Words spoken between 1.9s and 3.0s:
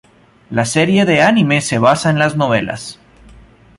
en las novelas.